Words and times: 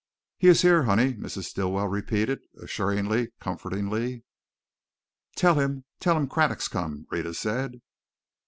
"He 0.39 0.47
is 0.47 0.63
here, 0.63 0.81
honey," 0.85 1.13
Mrs. 1.13 1.43
Stilwell 1.43 1.87
repeated, 1.87 2.39
assuringly, 2.59 3.33
comfortingly. 3.39 4.23
"Tell 5.35 5.59
him 5.59 5.85
tell 5.99 6.17
him 6.17 6.25
Craddock's 6.27 6.67
come!" 6.67 7.05
Rhetta 7.11 7.35
said. 7.35 7.81